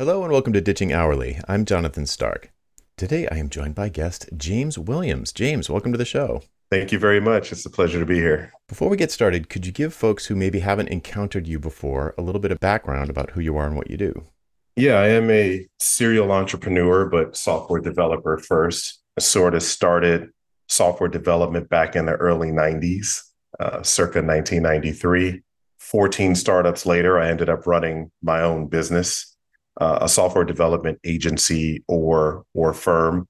[0.00, 1.38] Hello and welcome to Ditching Hourly.
[1.46, 2.50] I'm Jonathan Stark.
[2.96, 5.30] Today I am joined by guest James Williams.
[5.30, 6.40] James, welcome to the show.
[6.70, 7.52] Thank you very much.
[7.52, 8.50] It's a pleasure to be here.
[8.66, 12.22] Before we get started, could you give folks who maybe haven't encountered you before a
[12.22, 14.24] little bit of background about who you are and what you do?
[14.74, 19.02] Yeah, I am a serial entrepreneur, but software developer first.
[19.18, 20.30] I sort of started
[20.66, 23.20] software development back in the early 90s,
[23.60, 25.42] uh, circa 1993.
[25.78, 29.29] 14 startups later, I ended up running my own business,
[29.78, 33.28] uh, a software development agency or or firm,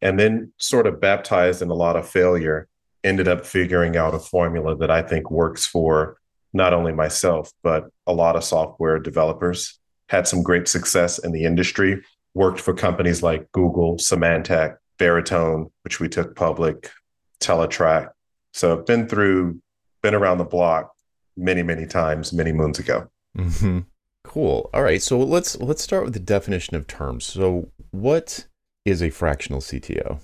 [0.00, 2.68] and then sort of baptized in a lot of failure,
[3.02, 6.18] ended up figuring out a formula that I think works for
[6.52, 9.78] not only myself but a lot of software developers.
[10.08, 12.02] Had some great success in the industry.
[12.34, 16.90] Worked for companies like Google, Symantec, Veritone, which we took public,
[17.40, 18.10] Teletrack.
[18.52, 19.60] So I've been through,
[20.02, 20.92] been around the block
[21.36, 23.08] many, many times, many moons ago.
[23.36, 23.80] Mm-hmm.
[24.32, 24.70] Cool.
[24.72, 25.02] All right.
[25.02, 27.26] So let's let's start with the definition of terms.
[27.26, 28.46] So what
[28.86, 30.20] is a fractional CTO?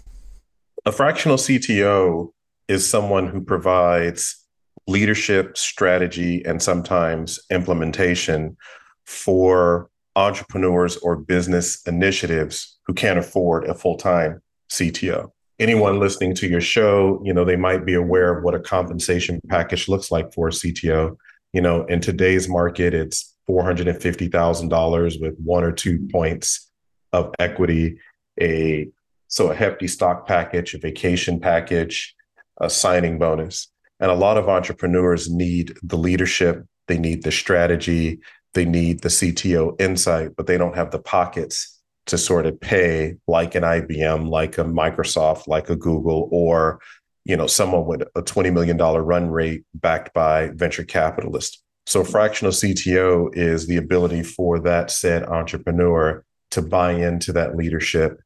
[0.86, 2.30] A fractional CTO
[2.68, 4.46] is someone who provides
[4.86, 8.56] leadership, strategy, and sometimes implementation
[9.04, 15.30] for entrepreneurs or business initiatives who can't afford a full-time CTO.
[15.58, 19.38] Anyone listening to your show, you know, they might be aware of what a compensation
[19.50, 21.14] package looks like for a CTO.
[21.52, 26.70] You know, in today's market, it's $450,000 with one or two points
[27.12, 27.98] of equity,
[28.40, 28.88] a
[29.28, 32.14] so a hefty stock package, a vacation package,
[32.60, 33.68] a signing bonus.
[34.00, 38.20] And a lot of entrepreneurs need the leadership, they need the strategy,
[38.54, 43.16] they need the CTO insight, but they don't have the pockets to sort of pay
[43.26, 46.80] like an IBM, like a Microsoft, like a Google, or
[47.24, 51.62] you know someone with a $20 million run rate backed by venture capitalists.
[51.88, 58.20] So fractional CTO is the ability for that said entrepreneur to buy into that leadership,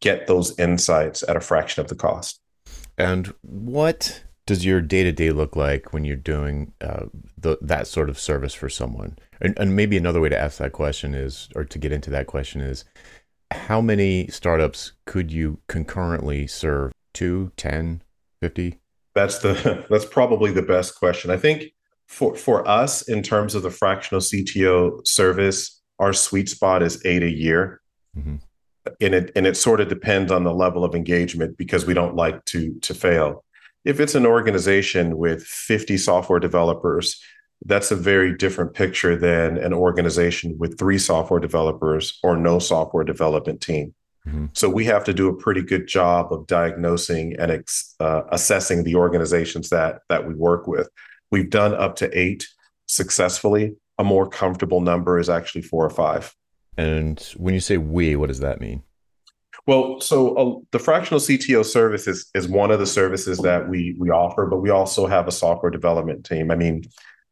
[0.00, 2.40] get those insights at a fraction of the cost.
[2.96, 7.88] And what does your day to day look like when you're doing uh, the, that
[7.88, 9.18] sort of service for someone?
[9.40, 12.28] And, and maybe another way to ask that question is, or to get into that
[12.28, 12.84] question is,
[13.50, 16.92] how many startups could you concurrently serve?
[17.12, 18.04] Two, 10,
[18.40, 18.78] 50?
[19.16, 21.32] That's the that's probably the best question.
[21.32, 21.72] I think
[22.10, 27.22] for for us in terms of the fractional CTO service, our sweet spot is eight
[27.22, 27.80] a year.
[28.18, 28.36] Mm-hmm.
[29.00, 32.16] And it and it sort of depends on the level of engagement because we don't
[32.16, 33.44] like to to fail.
[33.84, 37.18] If it's an organization with 50 software developers,
[37.64, 43.04] that's a very different picture than an organization with three software developers or no software
[43.04, 43.94] development team.
[44.26, 44.46] Mm-hmm.
[44.52, 48.82] So we have to do a pretty good job of diagnosing and ex, uh, assessing
[48.82, 50.88] the organizations that that we work with.
[51.30, 52.46] We've done up to eight
[52.86, 53.76] successfully.
[53.98, 56.34] A more comfortable number is actually four or five.
[56.76, 58.82] And when you say we, what does that mean?
[59.66, 63.94] Well, so uh, the fractional CTO service is, is one of the services that we
[63.98, 66.50] we offer, but we also have a software development team.
[66.50, 66.84] I mean,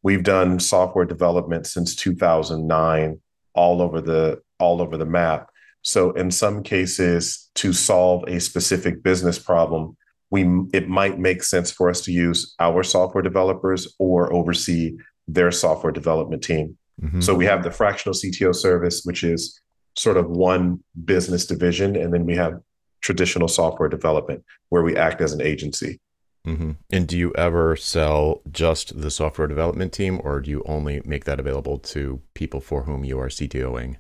[0.03, 3.20] We've done software development since 2009
[3.54, 5.50] all over the all over the map.
[5.82, 9.97] So in some cases to solve a specific business problem,
[10.31, 14.97] we it might make sense for us to use our software developers or oversee
[15.27, 16.77] their software development team.
[17.03, 17.21] Mm-hmm.
[17.21, 19.61] So we have the fractional CTO service which is
[19.97, 22.61] sort of one business division and then we have
[23.00, 26.00] traditional software development where we act as an agency.
[26.47, 26.72] Mm-hmm.
[26.91, 31.25] And do you ever sell just the software development team, or do you only make
[31.25, 33.97] that available to people for whom you are CTOing?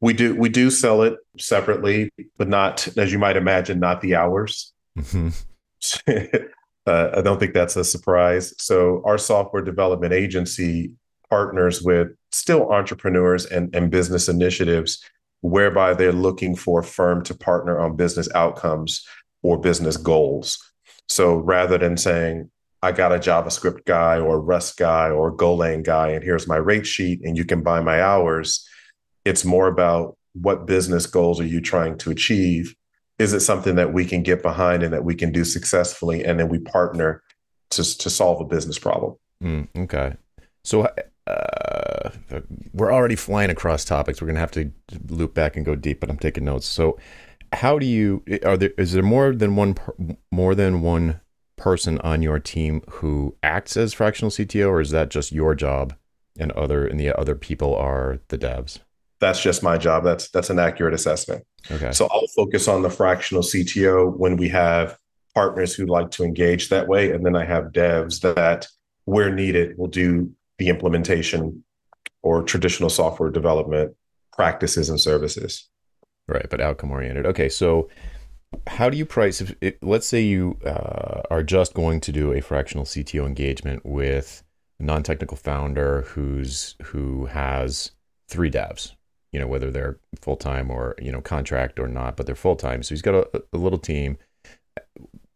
[0.00, 4.14] We do we do sell it separately, but not as you might imagine, not the
[4.14, 4.72] hours.
[4.96, 5.30] Mm-hmm.
[6.08, 8.54] uh, I don't think that's a surprise.
[8.58, 10.92] So our software development agency
[11.30, 15.02] partners with still entrepreneurs and, and business initiatives
[15.40, 19.06] whereby they're looking for a firm to partner on business outcomes
[19.42, 20.58] or business goals.
[21.08, 22.50] So rather than saying,
[22.82, 26.86] I got a JavaScript guy or Rust guy or Golang guy, and here's my rate
[26.86, 28.66] sheet, and you can buy my hours,
[29.24, 32.74] it's more about what business goals are you trying to achieve?
[33.18, 36.24] Is it something that we can get behind and that we can do successfully?
[36.24, 37.22] And then we partner
[37.70, 39.16] to, to solve a business problem.
[39.42, 40.14] Mm, okay.
[40.64, 40.88] So
[41.26, 42.10] uh,
[42.72, 44.20] we're already flying across topics.
[44.20, 44.70] We're going to have to
[45.08, 46.66] loop back and go deep, but I'm taking notes.
[46.66, 46.98] So,
[47.52, 49.74] how do you are there is there more than one
[50.30, 51.20] more than one
[51.56, 55.94] person on your team who acts as fractional CTO or is that just your job
[56.38, 58.80] and other and the other people are the devs?
[59.20, 60.04] That's just my job.
[60.04, 61.44] That's that's an accurate assessment.
[61.70, 61.92] Okay.
[61.92, 64.96] So I'll focus on the fractional CTO when we have
[65.34, 68.66] partners who like to engage that way and then I have devs that
[69.04, 71.64] where needed will do the implementation
[72.22, 73.94] or traditional software development
[74.32, 75.68] practices and services.
[76.26, 77.24] Right, but outcome oriented.
[77.26, 77.88] Okay, so
[78.66, 82.32] how do you price if it, let's say you uh, are just going to do
[82.32, 84.42] a fractional CTO engagement with
[84.80, 87.92] a non-technical founder who's who has
[88.28, 88.92] three devs,
[89.32, 92.82] you know, whether they're full-time or, you know, contract or not, but they're full-time.
[92.82, 94.18] So he's got a, a little team.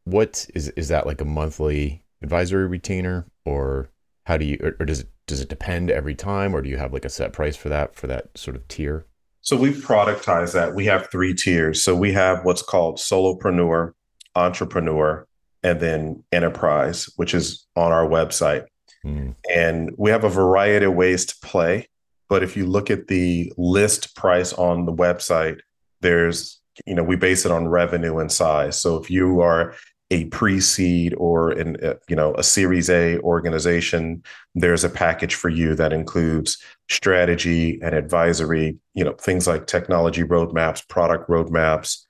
[0.05, 3.91] What is is that like a monthly advisory retainer or
[4.27, 6.77] how do you or, or does it does it depend every time or do you
[6.77, 9.07] have like a set price for that for that sort of tier?
[9.41, 10.75] So we productize that.
[10.75, 11.83] We have three tiers.
[11.83, 13.93] So we have what's called solopreneur,
[14.37, 15.27] entrepreneur,
[15.65, 18.67] and then enterprise, which is on our website.
[19.05, 19.35] Mm.
[19.53, 21.89] And we have a variety of ways to play.
[22.33, 25.61] But if you look at the list price on the website,
[26.01, 28.81] there's, you know, we base it on revenue and size.
[28.81, 29.75] So if you are
[30.11, 34.23] a pre-seed or an uh, you know a series a organization
[34.55, 36.57] there's a package for you that includes
[36.91, 42.05] strategy and advisory you know things like technology roadmaps product roadmaps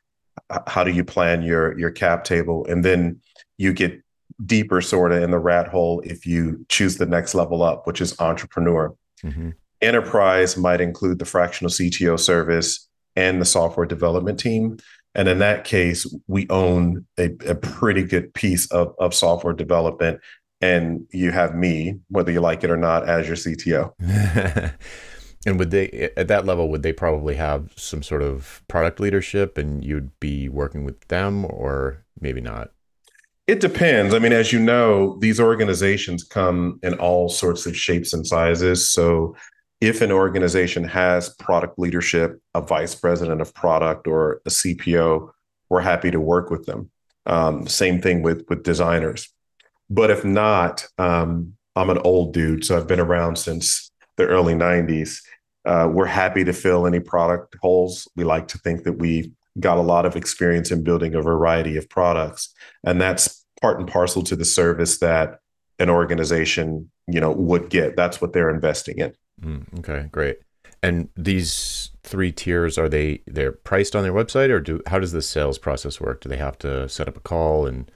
[0.66, 3.20] how do you plan your your cap table and then
[3.56, 4.00] you get
[4.46, 8.00] deeper sort of in the rat hole if you choose the next level up which
[8.00, 8.92] is entrepreneur
[9.22, 9.50] mm-hmm.
[9.82, 14.78] Enterprise might include the fractional cto service and the software development team
[15.14, 20.20] and in that case, we own a, a pretty good piece of, of software development.
[20.60, 23.92] And you have me, whether you like it or not, as your CTO.
[25.46, 29.58] and would they, at that level, would they probably have some sort of product leadership
[29.58, 32.70] and you'd be working with them or maybe not?
[33.48, 34.14] It depends.
[34.14, 38.88] I mean, as you know, these organizations come in all sorts of shapes and sizes.
[38.88, 39.34] So
[39.82, 45.28] if an organization has product leadership, a vice president of product or a CPO,
[45.68, 46.88] we're happy to work with them.
[47.26, 49.28] Um, same thing with with designers.
[49.90, 54.54] But if not, um, I'm an old dude, so I've been around since the early
[54.54, 55.18] '90s.
[55.64, 58.06] Uh, we're happy to fill any product holes.
[58.14, 61.76] We like to think that we got a lot of experience in building a variety
[61.76, 62.54] of products,
[62.84, 65.40] and that's part and parcel to the service that
[65.80, 67.96] an organization you know would get.
[67.96, 69.12] That's what they're investing in.
[69.40, 70.38] Mm, okay, great.
[70.82, 75.12] And these three tiers are they they're priced on their website, or do how does
[75.12, 76.20] the sales process work?
[76.20, 77.90] Do they have to set up a call and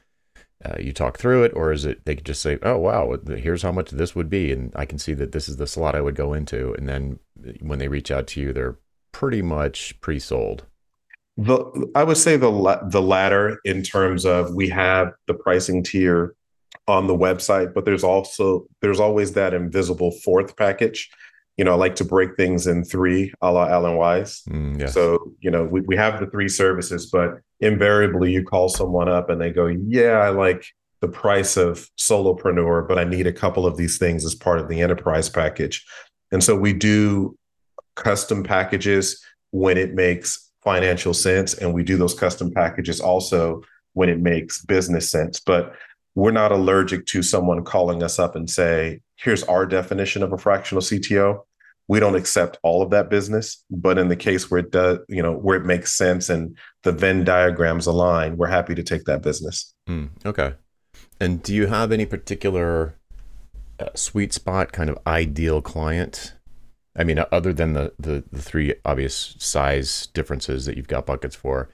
[0.64, 3.62] uh, you talk through it, or is it they could just say, "Oh wow, here's
[3.62, 6.00] how much this would be," and I can see that this is the slot I
[6.00, 7.18] would go into, and then
[7.60, 8.78] when they reach out to you, they're
[9.12, 10.64] pretty much pre-sold.
[11.36, 12.50] The I would say the
[12.90, 16.34] the latter in terms of we have the pricing tier
[16.88, 21.10] on the website, but there's also there's always that invisible fourth package
[21.56, 24.42] you know, I like to break things in three, a la Alan Weiss.
[24.48, 24.92] Mm, yes.
[24.92, 29.30] So, you know, we, we have the three services, but invariably you call someone up
[29.30, 30.66] and they go, Yeah, I like
[31.00, 34.68] the price of solopreneur, but I need a couple of these things as part of
[34.68, 35.84] the enterprise package.
[36.30, 37.38] And so we do
[37.94, 41.54] custom packages when it makes financial sense.
[41.54, 43.62] And we do those custom packages also
[43.94, 45.40] when it makes business sense.
[45.40, 45.74] But
[46.16, 50.38] we're not allergic to someone calling us up and say, here's our definition of a
[50.38, 51.42] fractional CTO.
[51.88, 55.22] We don't accept all of that business, but in the case where it does, you
[55.22, 59.22] know, where it makes sense and the Venn diagrams align, we're happy to take that
[59.22, 59.72] business.
[59.88, 60.54] Mm, okay.
[61.20, 62.96] And do you have any particular
[63.78, 66.32] uh, sweet spot kind of ideal client?
[66.96, 71.36] I mean, other than the, the the three obvious size differences that you've got buckets
[71.36, 71.68] for,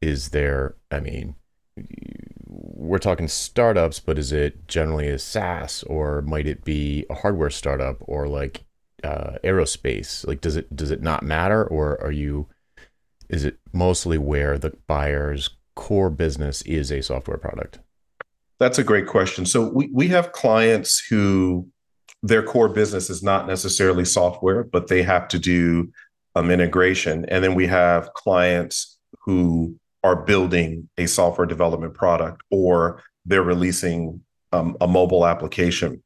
[0.00, 0.76] is there?
[0.90, 1.34] I mean,
[2.78, 7.50] we're talking startups, but is it generally a SaaS or might it be a hardware
[7.50, 8.64] startup or like
[9.02, 10.26] uh, aerospace?
[10.26, 12.46] Like, does it does it not matter, or are you?
[13.28, 17.80] Is it mostly where the buyer's core business is a software product?
[18.58, 19.44] That's a great question.
[19.44, 21.68] So we we have clients who
[22.22, 25.92] their core business is not necessarily software, but they have to do
[26.36, 33.02] um, integration, and then we have clients who are building a software development product or
[33.24, 34.20] they're releasing
[34.52, 36.02] um, a mobile application.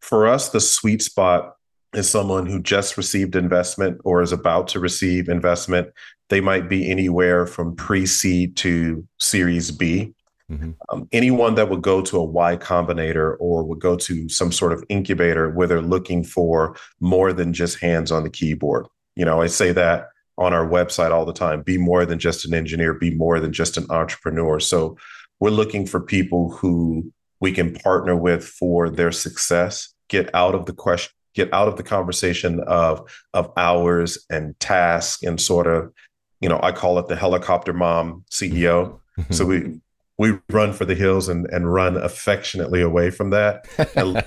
[0.00, 1.54] For us, the sweet spot
[1.94, 5.88] is someone who just received investment or is about to receive investment.
[6.28, 10.14] They might be anywhere from pre seed to series B.
[10.50, 10.70] Mm-hmm.
[10.90, 14.72] Um, anyone that would go to a Y Combinator or would go to some sort
[14.72, 18.86] of incubator where they're looking for more than just hands on the keyboard.
[19.14, 20.08] You know, I say that
[20.38, 21.62] on our website all the time.
[21.62, 22.94] Be more than just an engineer.
[22.94, 24.60] Be more than just an entrepreneur.
[24.60, 24.96] So
[25.40, 29.94] we're looking for people who we can partner with for their success.
[30.08, 35.22] Get out of the question get out of the conversation of of hours and tasks
[35.22, 35.92] and sort of
[36.40, 39.32] you know i call it the helicopter mom ceo mm-hmm.
[39.32, 39.78] so we
[40.18, 44.24] we run for the hills and and run affectionately away from that and,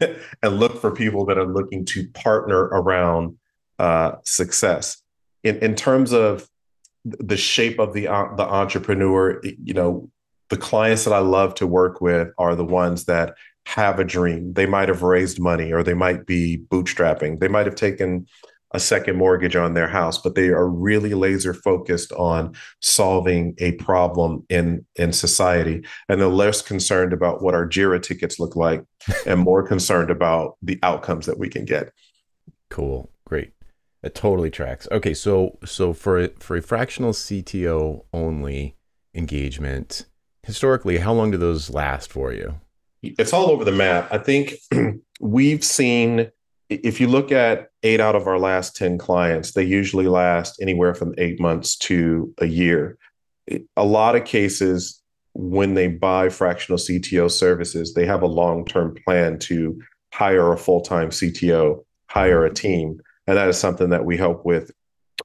[0.42, 3.36] and look for people that are looking to partner around
[3.78, 5.01] uh, success.
[5.42, 6.48] In in terms of
[7.04, 10.10] the shape of the uh, the entrepreneur, you know,
[10.50, 13.34] the clients that I love to work with are the ones that
[13.66, 14.52] have a dream.
[14.54, 17.40] They might have raised money, or they might be bootstrapping.
[17.40, 18.26] They might have taken
[18.74, 23.72] a second mortgage on their house, but they are really laser focused on solving a
[23.72, 28.84] problem in in society, and they're less concerned about what our Jira tickets look like,
[29.26, 31.92] and more concerned about the outcomes that we can get.
[32.70, 33.52] Cool, great.
[34.02, 34.88] It totally tracks.
[34.90, 38.76] Okay, so so for for a fractional CTO only
[39.14, 40.06] engagement,
[40.42, 42.60] historically, how long do those last for you?
[43.02, 44.08] It's all over the map.
[44.12, 44.54] I think
[45.20, 46.30] we've seen
[46.82, 50.94] if you look at eight out of our last 10 clients, they usually last anywhere
[50.94, 52.98] from eight months to a year.
[53.76, 55.02] A lot of cases,
[55.34, 59.80] when they buy fractional CTO services, they have a long term plan to
[60.12, 63.00] hire a full time CTO, hire a team.
[63.26, 64.70] And that is something that we help with.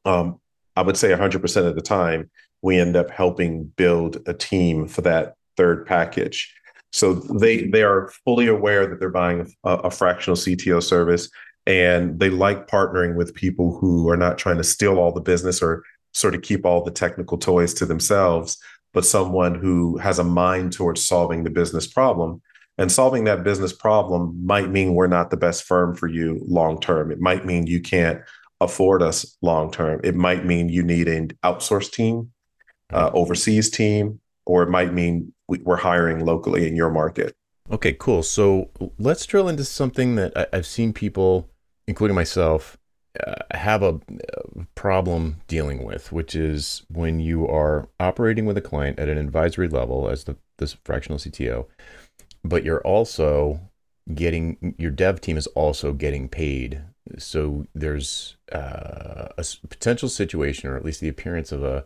[0.06, 0.39] Um,
[0.75, 2.30] I would say 100% of the time,
[2.62, 6.54] we end up helping build a team for that third package.
[6.94, 11.30] So they they are fully aware that they're buying a, a, fractional CTO service,
[11.66, 15.62] and they like partnering with people who are not trying to steal all the business
[15.62, 18.58] or sort of keep all the technical toys to themselves,
[18.94, 22.42] but someone who has a mind towards solving the business problem.
[22.77, 26.79] And solving that business problem might mean we're not the best firm for you long
[26.79, 27.12] term.
[27.12, 28.22] It might mean you can't
[28.62, 30.00] afford us long term.
[30.03, 32.31] It might mean you need an outsourced team,
[32.93, 37.36] uh, overseas team, or it might mean we're hiring locally in your market.
[37.72, 38.24] Okay, cool.
[38.24, 41.50] So let's drill into something that I've seen people,
[41.88, 42.77] including myself,
[43.25, 48.62] uh, have a, a problem dealing with, which is when you are operating with a
[48.62, 51.65] client at an advisory level as the this fractional CTO,
[52.48, 53.60] but you're also
[54.13, 56.82] getting your dev team is also getting paid.
[57.18, 61.86] So there's uh, a potential situation, or at least the appearance of a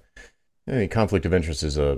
[0.67, 1.97] I mean, conflict of interest is a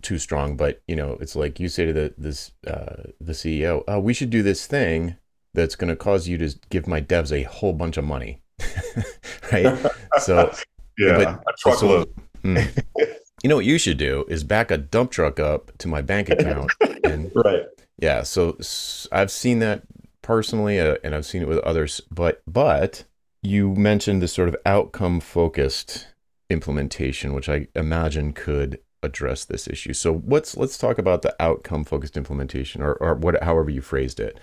[0.00, 3.84] too strong, but you know, it's like you say to the this uh, the CEO,
[3.86, 5.16] oh, we should do this thing
[5.54, 8.40] that's going to cause you to give my devs a whole bunch of money,
[9.52, 9.92] right?
[10.20, 10.52] So
[10.98, 12.06] yeah, but, so,
[12.42, 12.84] mm,
[13.42, 16.30] you know what you should do is back a dump truck up to my bank
[16.30, 16.70] account,
[17.04, 17.64] and right,
[17.98, 18.22] yeah.
[18.22, 19.82] So, so I've seen that
[20.22, 23.04] personally, uh, and I've seen it with others, but but
[23.42, 26.06] you mentioned this sort of outcome focused
[26.48, 29.92] implementation, which I imagine could address this issue.
[29.92, 34.20] So let's let's talk about the outcome focused implementation, or or what however you phrased
[34.20, 34.38] it.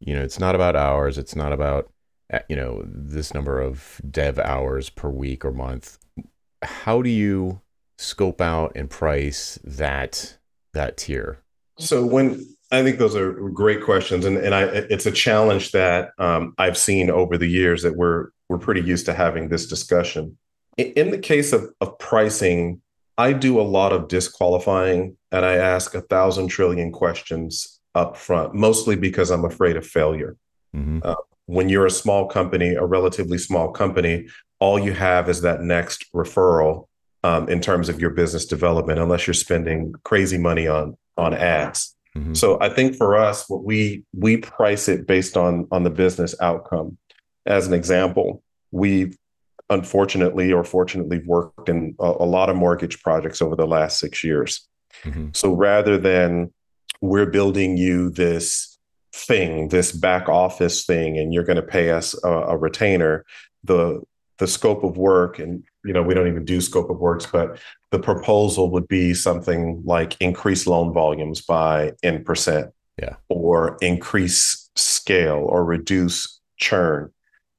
[0.00, 1.18] You know, it's not about hours.
[1.18, 1.88] It's not about
[2.32, 5.98] uh, you know this number of dev hours per week or month.
[6.62, 7.60] How do you
[8.00, 10.38] scope out and price that
[10.72, 11.42] that tier?
[11.78, 16.10] So when I think those are great questions, and and I it's a challenge that
[16.18, 20.36] um, I've seen over the years that we're we're pretty used to having this discussion.
[20.76, 22.80] In the case of, of pricing,
[23.18, 28.54] I do a lot of disqualifying and I ask a thousand trillion questions up front,
[28.54, 30.36] mostly because I'm afraid of failure.
[30.74, 31.00] Mm-hmm.
[31.02, 31.16] Uh,
[31.46, 34.28] when you're a small company, a relatively small company,
[34.58, 36.86] all you have is that next referral
[37.24, 41.94] um, in terms of your business development, unless you're spending crazy money on on ads.
[42.16, 42.34] Mm-hmm.
[42.34, 46.34] So I think for us, what we we price it based on on the business
[46.40, 46.98] outcome.
[47.46, 49.16] As an example, we've
[49.70, 54.24] unfortunately or fortunately worked in a, a lot of mortgage projects over the last six
[54.24, 54.66] years.
[55.04, 55.28] Mm-hmm.
[55.32, 56.52] So rather than
[57.00, 58.78] we're building you this
[59.14, 63.24] thing, this back office thing, and you're going to pay us a, a, retainer,
[63.64, 64.00] the
[64.38, 67.58] the scope of work, and you know we don't even do scope of works, but
[67.90, 74.70] the proposal would be something like increase loan volumes by n percent, yeah, or increase
[74.76, 77.10] scale or reduce churn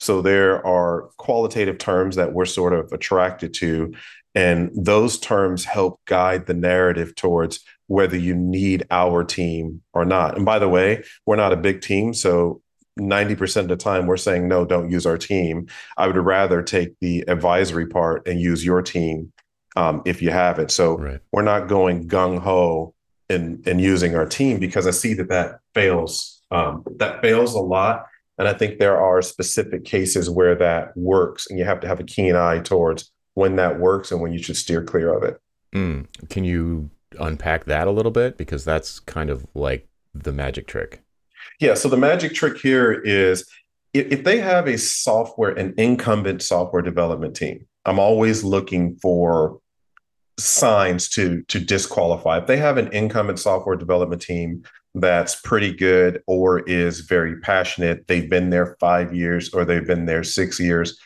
[0.02, 3.94] so there are qualitative terms that we're sort of attracted to.
[4.34, 10.38] And those terms help guide the narrative towards whether you need our team or not.
[10.38, 12.16] And by the way, we're not a big team.
[12.16, 12.64] So
[13.00, 15.68] 90% of the time we're saying, no, don't use our team.
[15.98, 19.32] I would rather take the advisory part and use your team
[19.76, 20.72] um, if you have it.
[20.72, 21.20] So right.
[21.32, 22.94] we're not going gung ho
[23.30, 26.40] in, in using our team because I see that that fails.
[26.52, 28.08] Um, that fails a lot
[28.42, 32.00] and I think there are specific cases where that works, and you have to have
[32.00, 35.40] a keen eye towards when that works and when you should steer clear of it.
[35.76, 36.08] Mm.
[36.28, 38.40] Can you unpack that a little bit?
[38.40, 41.04] Because that's kind of like the magic trick.
[41.60, 41.74] Yeah.
[41.74, 43.46] So the magic trick here is
[43.94, 49.60] if they have a software, an incumbent software development team, I'm always looking for
[50.40, 52.40] signs to to disqualify.
[52.40, 54.64] If they have an incumbent software development team
[54.96, 60.06] that's pretty good or is very passionate, they've been there five years or they've been
[60.06, 61.00] there six years,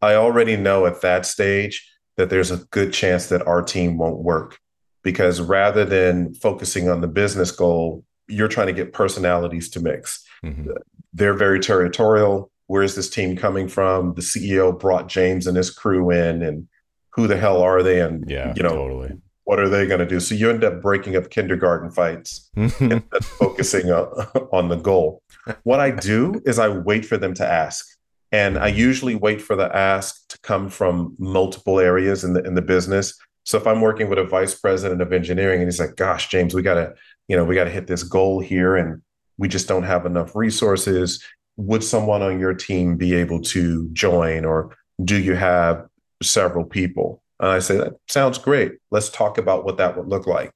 [0.00, 4.18] I already know at that stage that there's a good chance that our team won't
[4.18, 4.58] work
[5.02, 10.24] because rather than focusing on the business goal, you're trying to get personalities to mix.
[10.44, 10.70] Mm-hmm.
[11.12, 12.50] They're very territorial.
[12.66, 14.14] Where's this team coming from?
[14.14, 16.68] The CEO brought James and his crew in, and
[17.10, 18.00] who the hell are they?
[18.00, 19.12] And yeah, you know, totally.
[19.44, 20.18] What are they going to do?
[20.18, 24.08] So you end up breaking up kindergarten fights and focusing on,
[24.52, 25.22] on the goal.
[25.62, 27.86] What I do is I wait for them to ask.
[28.32, 32.54] And I usually wait for the ask to come from multiple areas in the in
[32.54, 33.16] the business.
[33.44, 36.52] So if I'm working with a vice president of engineering and he's like, "Gosh, James,
[36.52, 36.94] we got to,
[37.28, 39.02] you know, we got to hit this goal here and
[39.38, 41.22] we just don't have enough resources.
[41.56, 45.86] Would someone on your team be able to join or do you have
[46.22, 48.78] several people?" And I say, "That sounds great.
[48.90, 50.50] Let's talk about what that would look like."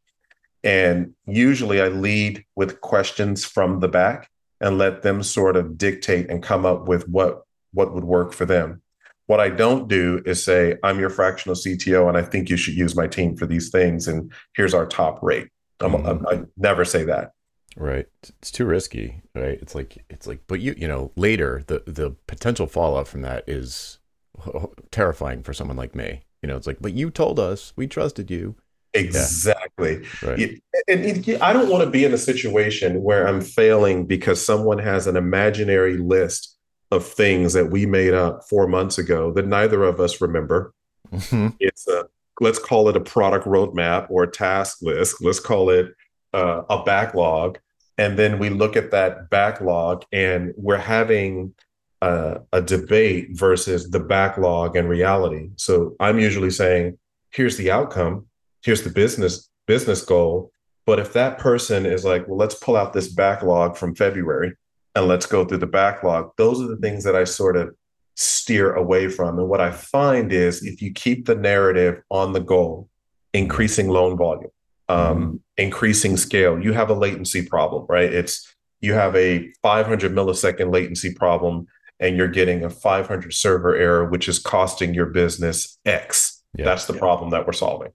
[0.62, 6.30] And usually I lead with questions from the back and let them sort of dictate
[6.30, 8.82] and come up with what what would work for them.
[9.26, 12.74] What I don't do is say, I'm your fractional CTO and I think you should
[12.74, 14.08] use my team for these things.
[14.08, 15.48] And here's our top rate.
[15.80, 16.26] Mm-hmm.
[16.26, 17.32] i never say that.
[17.76, 18.06] Right.
[18.22, 19.58] It's too risky, right?
[19.62, 23.44] It's like, it's like, but you, you know, later the, the potential fallout from that
[23.46, 23.98] is
[24.90, 26.24] terrifying for someone like me.
[26.42, 28.56] You know, it's like, but you told us, we trusted you.
[28.92, 30.04] Exactly.
[30.22, 30.30] Yeah.
[30.30, 30.60] Right.
[30.88, 35.06] And I don't want to be in a situation where I'm failing because someone has
[35.06, 36.56] an imaginary list
[36.90, 40.74] of things that we made up four months ago that neither of us remember.
[41.12, 41.48] Mm-hmm.
[41.60, 42.08] It's a
[42.40, 45.22] let's call it a product roadmap or a task list.
[45.22, 45.94] Let's call it
[46.32, 47.58] uh, a backlog,
[47.98, 51.54] and then we look at that backlog and we're having
[52.02, 55.50] uh, a debate versus the backlog and reality.
[55.56, 56.98] So I'm usually saying,
[57.30, 58.26] here's the outcome,
[58.62, 60.50] here's the business business goal.
[60.86, 64.56] But if that person is like, well, let's pull out this backlog from February
[64.94, 66.32] and let's go through the backlog.
[66.36, 67.74] Those are the things that I sort of
[68.20, 69.38] steer away from.
[69.38, 72.88] And what I find is if you keep the narrative on the goal,
[73.32, 74.50] increasing loan volume,
[74.88, 75.36] um, mm-hmm.
[75.56, 78.12] increasing scale, you have a latency problem, right?
[78.12, 81.66] It's you have a 500 millisecond latency problem
[81.98, 86.42] and you're getting a 500 server error, which is costing your business X.
[86.54, 86.66] Yeah.
[86.66, 86.98] That's the yeah.
[87.00, 87.92] problem that we're solving.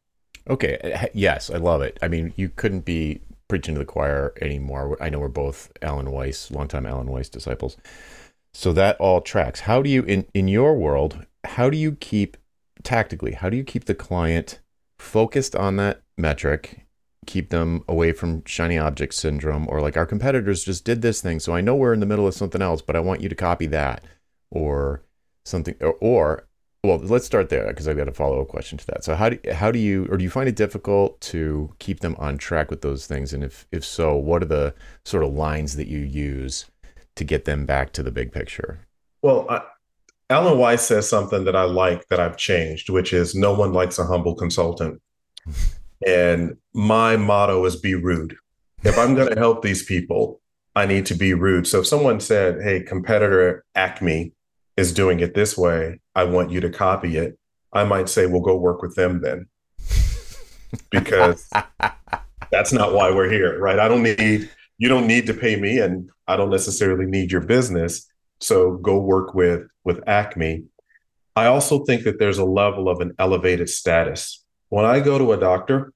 [0.50, 1.10] Okay.
[1.14, 2.00] Yes, I love it.
[2.02, 4.98] I mean, you couldn't be preaching to the choir anymore.
[5.00, 7.78] I know we're both Alan Weiss, longtime Alan Weiss disciples.
[8.56, 9.60] So that all tracks.
[9.60, 12.38] How do you in in your world, how do you keep
[12.84, 14.62] tactically, how do you keep the client
[14.98, 16.86] focused on that metric,
[17.26, 21.42] keep them away from shiny object syndrome or like our competitors just did this thing,
[21.42, 23.36] so I know we're in the middle of something else, but I want you to
[23.36, 24.06] copy that
[24.52, 25.04] or
[25.44, 26.48] something or, or
[26.86, 29.04] well, let's start there because I've got a follow up question to that.
[29.04, 32.16] So how do how do you or do you find it difficult to keep them
[32.18, 33.34] on track with those things?
[33.34, 36.66] And if if so, what are the sort of lines that you use
[37.16, 38.80] to get them back to the big picture?
[39.22, 39.62] Well, I,
[40.30, 44.00] Alan Weiss says something that I like that I've changed, which is no one likes
[44.00, 45.02] a humble consultant.
[46.06, 48.36] and my motto is be rude.
[48.84, 50.42] If I'm going to help these people,
[50.76, 51.68] I need to be rude.
[51.68, 54.34] So if someone said, "Hey, competitor Acme
[54.78, 56.00] is doing it this way.
[56.16, 57.38] I want you to copy it.
[57.74, 59.48] I might say, well, go work with them then.
[60.90, 61.50] because
[62.52, 63.80] that's not why we're here, right?
[63.80, 67.42] I don't need, you don't need to pay me and I don't necessarily need your
[67.42, 68.10] business.
[68.40, 70.66] So go work with with Acme.
[71.36, 74.44] I also think that there's a level of an elevated status.
[74.70, 75.94] When I go to a doctor,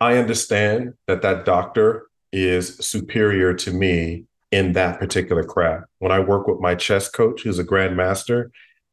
[0.00, 5.86] I understand that that doctor is superior to me in that particular craft.
[5.98, 8.50] When I work with my chess coach, who's a grandmaster,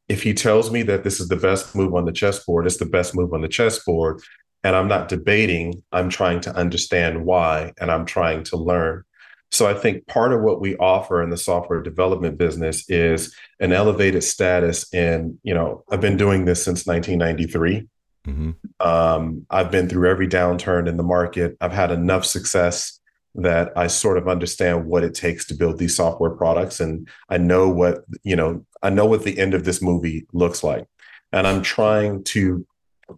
[0.08, 2.86] if he tells me that this is the best move on the chessboard, it's the
[2.86, 4.20] best move on the chessboard.
[4.64, 9.04] And I'm not debating, I'm trying to understand why and I'm trying to learn.
[9.50, 13.72] So I think part of what we offer in the software development business is an
[13.72, 14.92] elevated status.
[14.92, 17.88] And, you know, I've been doing this since 1993.
[18.26, 18.50] Mm-hmm.
[18.86, 21.56] Um, I've been through every downturn in the market.
[21.60, 22.98] I've had enough success
[23.36, 27.38] that I sort of understand what it takes to build these software products and I
[27.38, 30.86] know what you know I know what the end of this movie looks like
[31.32, 32.66] and I'm trying to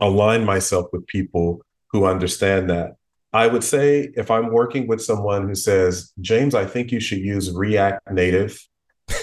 [0.00, 1.61] align myself with people
[1.92, 2.96] who understand that
[3.33, 7.18] I would say if I'm working with someone who says James I think you should
[7.20, 8.61] use React Native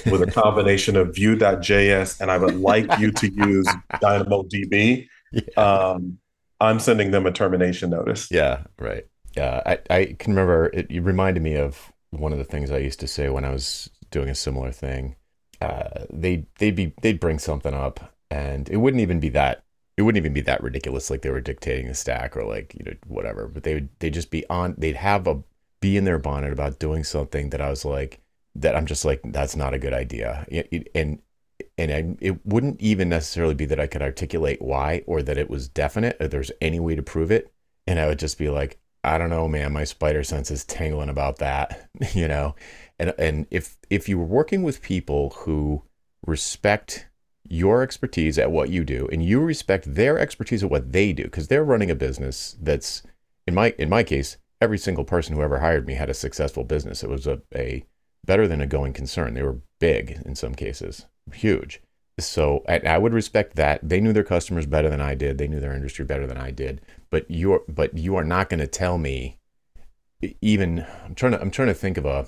[0.10, 5.42] with a combination of Vue.js and I would like you to use DynamoDB yeah.
[5.56, 6.18] um,
[6.60, 9.06] I'm sending them a termination notice yeah right
[9.38, 12.80] yeah, I, I can remember it, it, reminded me of one of the things I
[12.80, 15.16] used to say when I was doing a similar thing.
[15.62, 19.64] Uh, they they'd be they'd bring something up and it wouldn't even be that
[19.98, 22.86] it wouldn't even be that ridiculous like they were dictating the stack or like you
[22.86, 25.42] know whatever but they would they'd just be on they'd have a
[25.80, 28.20] be in their bonnet about doing something that I was like
[28.56, 30.46] that I'm just like that's not a good idea
[30.96, 31.20] and
[31.78, 35.50] and I, it wouldn't even necessarily be that I could articulate why or that it
[35.50, 37.52] was definite or there's any way to prove it.
[37.86, 41.10] And I would just be like, I don't know, man, my spider sense is tingling
[41.10, 42.56] about that, you know?
[43.00, 45.84] And, and if, if you were working with people who
[46.26, 47.07] respect
[47.50, 51.24] your expertise at what you do and you respect their expertise at what they do,
[51.24, 53.04] because they're running a business that's
[53.46, 56.64] in my, in my case, every single person who ever hired me had a successful
[56.64, 57.04] business.
[57.04, 57.86] It was a, a
[58.26, 59.34] better than a going concern.
[59.34, 61.82] They were big in some cases, huge.
[62.20, 63.88] So I, I, would respect that.
[63.88, 65.38] They knew their customers better than I did.
[65.38, 66.82] They knew their industry better than I did.
[67.12, 69.38] But you're but you are not going to tell me
[70.42, 72.28] even I'm trying to I'm trying to think of a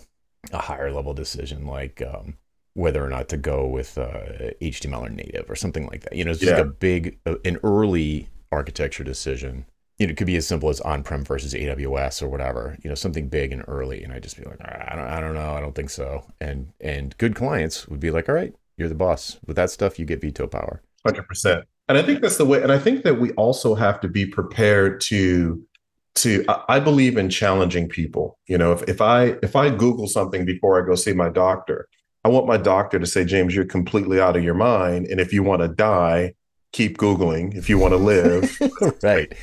[0.52, 2.38] a higher level decision like um,
[2.74, 6.16] whether or not to go with uh, HTML or native or something like that.
[6.16, 6.62] You know, it's just yeah.
[6.62, 9.66] a big uh, an early architecture decision
[10.00, 12.96] you know, it could be as simple as on-prem versus AWS or whatever, you know,
[12.96, 14.02] something big and early.
[14.02, 15.54] And I just be like, I don't, I don't know.
[15.54, 16.24] I don't think so.
[16.40, 20.00] And, and good clients would be like, all right, you're the boss with that stuff.
[20.00, 20.82] You get veto power.
[21.06, 21.66] Hundred percent.
[21.90, 22.64] And I think that's the way.
[22.64, 25.62] And I think that we also have to be prepared to,
[26.16, 28.38] to, I believe in challenging people.
[28.48, 31.90] You know, if, if I, if I Google something before I go see my doctor,
[32.24, 35.08] I want my doctor to say, James, you're completely out of your mind.
[35.08, 36.34] And if you want to die,
[36.74, 37.56] keep Googling.
[37.56, 38.60] If you want to live,
[39.04, 39.34] right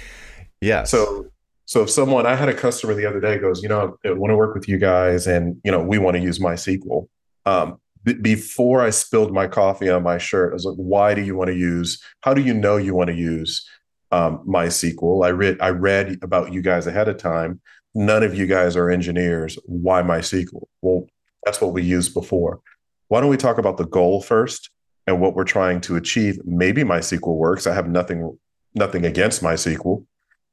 [0.60, 0.84] yeah.
[0.84, 1.26] So
[1.64, 4.30] so if someone I had a customer the other day goes, you know, I want
[4.30, 7.08] to work with you guys, and you know, we want to use MySQL.
[7.44, 11.22] Um, b- before I spilled my coffee on my shirt, I was like, why do
[11.22, 12.02] you want to use?
[12.20, 13.68] How do you know you want to use
[14.12, 15.24] um, MySQL?
[15.24, 17.60] I read I read about you guys ahead of time.
[17.94, 19.58] None of you guys are engineers.
[19.64, 20.66] Why MySQL?
[20.82, 21.06] Well,
[21.46, 22.60] that's what we used before.
[23.08, 24.68] Why don't we talk about the goal first
[25.06, 26.38] and what we're trying to achieve?
[26.44, 27.66] Maybe MySQL works.
[27.66, 28.38] I have nothing
[28.74, 30.04] nothing against MySQL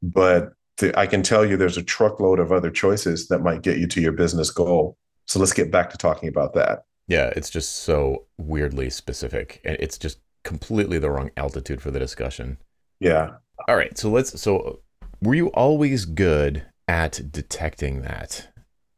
[0.03, 3.77] but to, I can tell you there's a truckload of other choices that might get
[3.77, 4.97] you to your business goal.
[5.25, 6.83] So let's get back to talking about that.
[7.07, 9.61] Yeah, it's just so weirdly specific.
[9.63, 12.57] and It's just completely the wrong altitude for the discussion.
[12.99, 13.31] Yeah.
[13.67, 13.97] All right.
[13.97, 14.39] So let's.
[14.41, 14.81] So
[15.21, 18.49] were you always good at detecting that?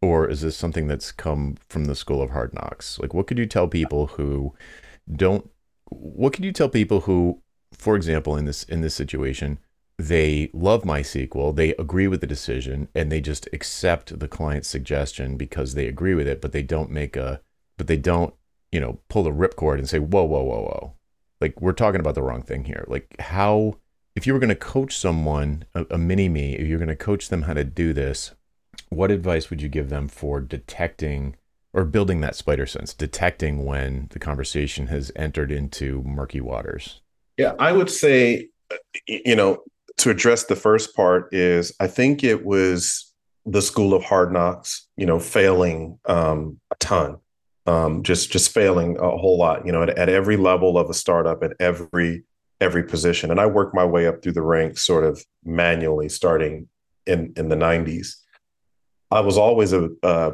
[0.05, 2.99] Or is this something that's come from the school of hard knocks?
[2.99, 4.53] Like, what could you tell people who
[5.11, 5.49] don't?
[5.89, 7.41] What could you tell people who,
[7.73, 9.57] for example, in this in this situation,
[9.97, 15.37] they love MySQL, they agree with the decision, and they just accept the client's suggestion
[15.37, 17.41] because they agree with it, but they don't make a,
[17.77, 18.35] but they don't,
[18.71, 20.93] you know, pull the ripcord and say, whoa, whoa, whoa, whoa.
[21.41, 22.85] Like we're talking about the wrong thing here.
[22.87, 23.77] Like how,
[24.15, 26.95] if you were going to coach someone, a, a mini me, if you're going to
[26.95, 28.33] coach them how to do this,
[28.89, 31.35] what advice would you give them for detecting
[31.73, 37.01] or building that spider sense, detecting when the conversation has entered into murky waters?
[37.37, 38.47] Yeah, I would say,
[39.07, 39.63] you know,
[39.97, 43.13] to address the first part is I think it was
[43.45, 47.17] the school of hard knocks, you know, failing um, a ton,
[47.65, 50.93] um, just just failing a whole lot, you know, at, at every level of a
[50.93, 52.23] startup, at every
[52.61, 53.31] every position.
[53.31, 56.67] And I worked my way up through the ranks sort of manually, starting
[57.05, 58.15] in in the '90s.
[59.15, 60.31] I was always a, uh,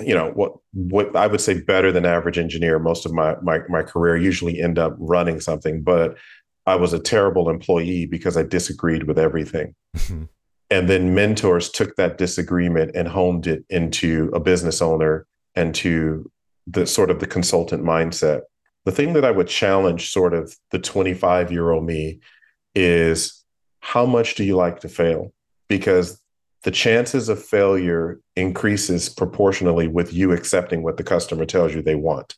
[0.00, 2.78] you know, what what I would say better than average engineer.
[2.78, 6.18] Most of my my my career usually end up running something, but
[6.66, 9.74] I was a terrible employee because I disagreed with everything.
[9.96, 10.24] Mm-hmm.
[10.70, 16.30] And then mentors took that disagreement and honed it into a business owner and to
[16.66, 18.42] the sort of the consultant mindset.
[18.84, 22.20] The thing that I would challenge sort of the 25 year old me
[22.74, 23.42] is
[23.80, 25.32] how much do you like to fail?
[25.68, 26.20] Because
[26.64, 31.94] the chances of failure increases proportionally with you accepting what the customer tells you they
[31.94, 32.36] want.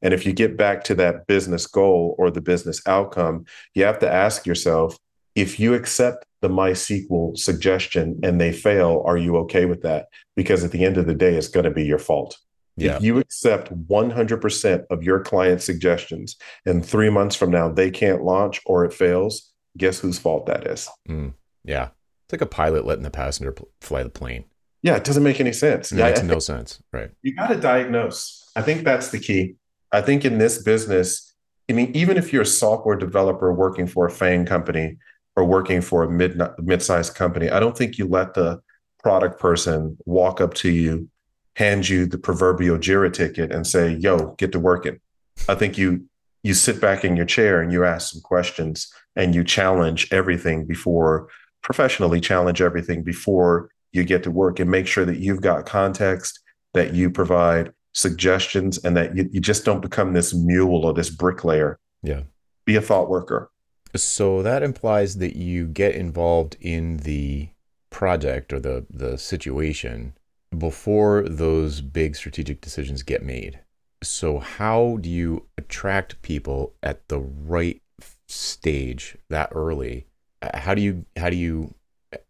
[0.00, 3.98] And if you get back to that business goal or the business outcome, you have
[3.98, 4.96] to ask yourself
[5.34, 10.06] if you accept the MySQL suggestion and they fail, are you okay with that?
[10.36, 12.38] Because at the end of the day, it's going to be your fault.
[12.76, 12.96] Yeah.
[12.96, 18.22] If you accept 100% of your client's suggestions and three months from now they can't
[18.22, 20.88] launch or it fails, guess whose fault that is?
[21.08, 21.88] Mm, yeah.
[22.28, 24.44] It's like a pilot letting the passenger fly the plane.
[24.82, 25.90] Yeah, it doesn't make any sense.
[25.92, 26.82] It makes no sense.
[26.92, 27.10] Right.
[27.22, 28.50] You got to diagnose.
[28.54, 29.54] I think that's the key.
[29.92, 31.34] I think in this business,
[31.70, 34.98] I mean, even if you're a software developer working for a FANG company
[35.36, 38.60] or working for a mid mid-sized company, I don't think you let the
[39.02, 41.08] product person walk up to you,
[41.56, 45.00] hand you the proverbial Jira ticket, and say, "Yo, get to working."
[45.48, 46.04] I think you
[46.42, 50.66] you sit back in your chair and you ask some questions and you challenge everything
[50.66, 51.28] before
[51.68, 56.40] professionally challenge everything before you get to work and make sure that you've got context
[56.72, 61.10] that you provide suggestions and that you, you just don't become this mule or this
[61.10, 61.78] bricklayer.
[62.02, 62.22] Yeah.
[62.64, 63.50] Be a thought worker.
[63.94, 67.50] So that implies that you get involved in the
[67.90, 70.14] project or the the situation
[70.56, 73.60] before those big strategic decisions get made.
[74.02, 77.82] so how do you attract people at the right
[78.26, 80.07] stage that early?
[80.54, 81.74] How do you how do you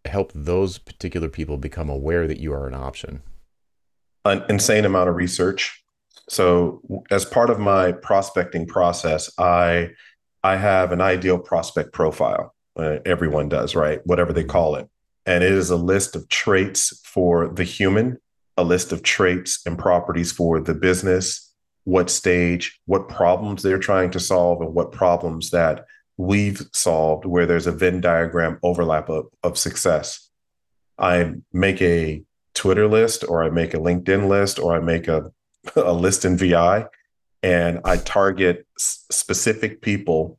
[0.05, 3.21] help those particular people become aware that you are an option?
[4.25, 5.83] An insane amount of research.
[6.27, 9.91] So as part of my prospecting process, I
[10.43, 12.55] I have an ideal prospect profile.
[12.75, 13.99] Uh, everyone does, right?
[14.05, 14.87] Whatever they call it.
[15.25, 18.17] And it is a list of traits for the human,
[18.57, 24.11] a list of traits and properties for the business, what stage, what problems they're trying
[24.11, 25.85] to solve, and what problems that
[26.19, 30.29] we've solved where there's a Venn diagram overlap of, of success.
[30.97, 32.21] I make a
[32.53, 35.31] Twitter list or I make a LinkedIn list or I make a,
[35.77, 36.87] a list in VI
[37.41, 40.37] and I target s- specific people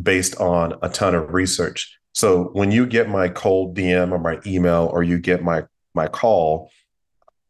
[0.00, 1.98] based on a ton of research.
[2.14, 5.64] So when you get my cold DM or my email or you get my
[5.94, 6.70] my call,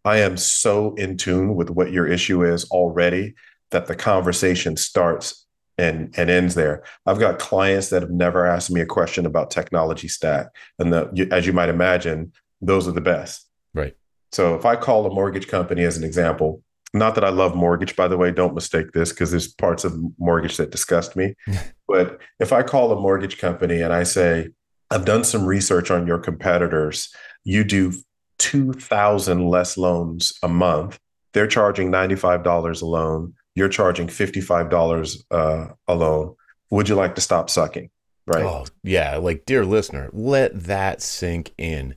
[0.05, 3.37] I am so in tune with what your issue is already
[3.71, 5.47] that the conversation starts
[5.79, 6.83] and and ends there.
[7.07, 11.29] I've got clients that have never asked me a question about technology stack, and the,
[11.31, 13.49] as you might imagine, those are the best.
[13.75, 13.97] Right.
[14.33, 16.63] So if I call a mortgage company as an example,
[16.93, 19.99] not that I love mortgage, by the way, don't mistake this because there's parts of
[20.19, 21.35] mortgage that disgust me.
[21.89, 24.51] but if I call a mortgage company and I say,
[24.91, 27.15] I've done some research on your competitors,
[27.45, 27.93] you do
[28.39, 30.99] 2,000 less loans a month.
[31.35, 33.35] They're charging $95 a loan.
[33.59, 35.25] You're charging $55
[35.89, 36.31] uh.
[36.71, 37.91] Would you like to stop sucking?
[38.27, 38.45] Right.
[38.45, 39.17] Oh, yeah.
[39.17, 41.97] Like, dear listener, let that sink in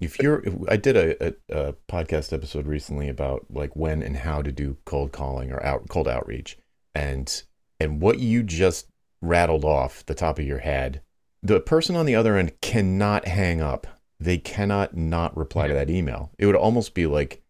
[0.00, 4.40] if you're i did a, a, a, podcast episode recently about like when and how
[4.40, 6.56] to do cold calling or out cold outreach
[6.94, 7.42] and
[7.78, 8.86] and what you just
[9.20, 11.02] rattled off the top of your head
[11.42, 13.86] the person on the other end cannot hang up
[14.18, 17.42] they cannot not reply to that email it would almost be like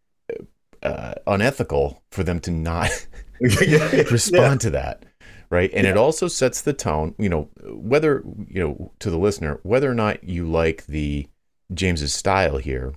[0.82, 2.90] uh, unethical for them to not
[4.10, 4.54] respond yeah.
[4.56, 5.04] to that
[5.50, 5.90] right and yeah.
[5.90, 9.94] it also sets the tone you know whether you know to the listener whether or
[9.94, 11.26] not you like the
[11.72, 12.94] James's style here,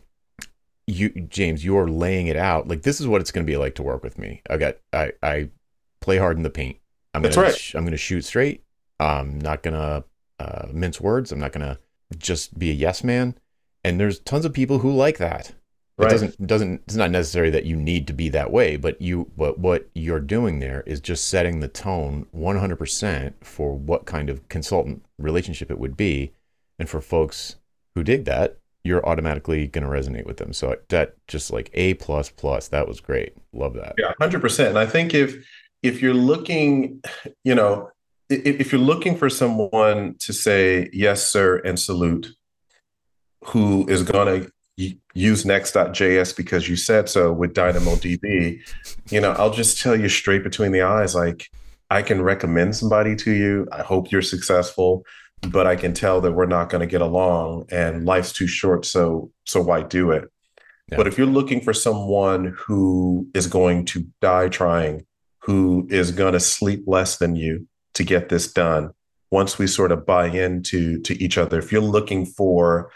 [0.87, 3.75] you James, you're laying it out like this is what it's going to be like
[3.75, 4.41] to work with me.
[4.49, 5.49] I got I I
[6.01, 6.77] play hard in the paint.
[7.13, 7.71] I'm That's gonna right.
[7.75, 8.63] I'm gonna shoot straight.
[8.99, 10.03] I'm not gonna
[10.39, 11.31] uh, mince words.
[11.31, 11.79] I'm not gonna
[12.17, 13.35] just be a yes man.
[13.83, 15.53] And there's tons of people who like that.
[15.99, 19.31] It doesn't doesn't it's not necessary that you need to be that way, but you
[19.37, 24.47] but what you're doing there is just setting the tone 100% for what kind of
[24.49, 26.33] consultant relationship it would be.
[26.79, 27.57] And for folks
[27.93, 30.51] who dig that, you're automatically going to resonate with them.
[30.51, 33.33] So that just like A plus plus, that was great.
[33.53, 33.93] Love that.
[33.97, 34.69] Yeah, hundred percent.
[34.69, 35.45] And I think if
[35.83, 37.03] if you're looking,
[37.43, 37.91] you know,
[38.29, 42.35] if, if you're looking for someone to say yes, sir, and salute,
[43.45, 48.59] who is going to use next.js because you said so with DynamoDB,
[49.09, 51.49] you know, I'll just tell you straight between the eyes, like
[51.89, 53.67] I can recommend somebody to you.
[53.71, 55.05] I hope you're successful
[55.49, 58.85] but I can tell that we're not going to get along and life's too short.
[58.85, 60.29] So, so why do it?
[60.89, 60.97] Yeah.
[60.97, 65.05] But if you're looking for someone who is going to die trying,
[65.39, 68.91] who is going to sleep less than you to get this done,
[69.31, 72.91] once we sort of buy into to each other, if you're looking for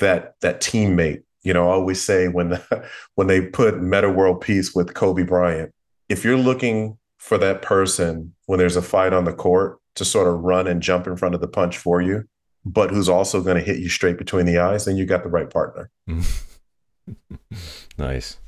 [0.00, 2.60] that that teammate, you know, I always say when
[3.14, 5.72] when they put Metta World Peace with Kobe Bryant,
[6.08, 10.28] if you're looking for that person when there's a fight on the court, to sort
[10.28, 12.24] of run and jump in front of the punch for you,
[12.64, 15.28] but who's also going to hit you straight between the eyes, then you got the
[15.28, 15.90] right partner.
[17.98, 18.38] nice.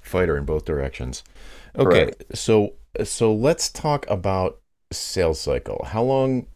[0.00, 1.22] Fighter in both directions.
[1.76, 4.60] Okay, so so let's talk about
[4.90, 5.86] sales cycle.
[5.88, 6.46] How long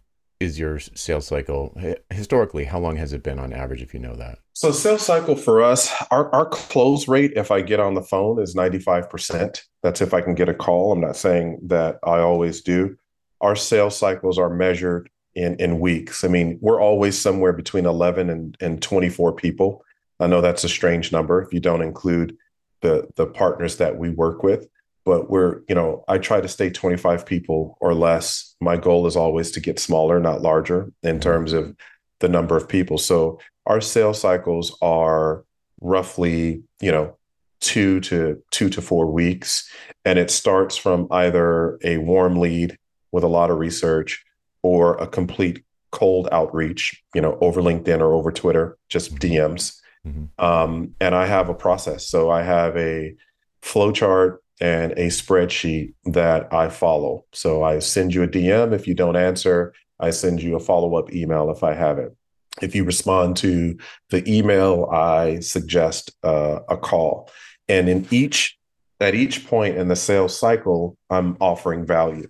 [0.44, 1.76] is your sales cycle
[2.10, 2.64] historically?
[2.64, 4.38] How long has it been on average, if you know that?
[4.52, 8.40] So sales cycle for us, our, our close rate, if I get on the phone,
[8.40, 9.62] is 95%.
[9.82, 10.92] That's if I can get a call.
[10.92, 12.96] I'm not saying that I always do
[13.44, 16.24] our sales cycles are measured in in weeks.
[16.24, 19.84] I mean, we're always somewhere between 11 and, and 24 people.
[20.18, 22.36] I know that's a strange number if you don't include
[22.80, 24.66] the the partners that we work with,
[25.04, 28.54] but we're, you know, I try to stay 25 people or less.
[28.60, 31.76] My goal is always to get smaller, not larger in terms of
[32.20, 32.98] the number of people.
[32.98, 35.44] So our sales cycles are
[35.80, 37.16] roughly, you know,
[37.60, 39.70] two to two to four weeks.
[40.04, 42.78] And it starts from either a warm lead
[43.12, 44.24] with a lot of research
[44.62, 49.52] or a complete cold outreach, you know, over LinkedIn or over Twitter, just mm-hmm.
[49.52, 49.80] DMs.
[50.06, 50.44] Mm-hmm.
[50.44, 52.06] Um, and I have a process.
[52.08, 53.14] So I have a
[53.62, 57.24] flowchart and a spreadsheet that I follow.
[57.32, 58.72] So I send you a DM.
[58.72, 62.16] If you don't answer, I send you a follow up email if I have it.
[62.62, 63.76] If you respond to
[64.10, 67.30] the email, I suggest uh, a call.
[67.68, 68.56] And in each
[69.00, 72.28] at each point in the sales cycle, I'm offering value.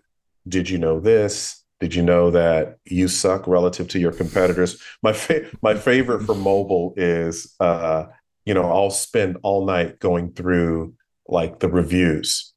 [0.49, 1.63] Did you know this?
[1.81, 4.81] Did you know that you suck relative to your competitors?
[5.03, 8.07] My fa- my favorite for mobile is, uh,
[8.47, 10.95] you know, I'll spend all night going through
[11.29, 12.53] like the reviews,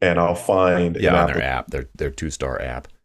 [0.00, 2.88] and I'll find yeah on their app, their their two star app.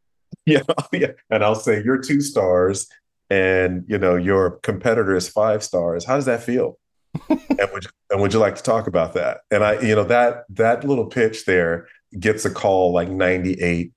[0.48, 2.88] Yeah, yeah, and I'll say you're two stars,
[3.30, 6.04] and you know your competitor is five stars.
[6.04, 6.80] How does that feel?
[7.30, 9.42] and would you, and would you like to talk about that?
[9.52, 11.88] And I, you know, that that little pitch there
[12.20, 13.92] gets a call like 98%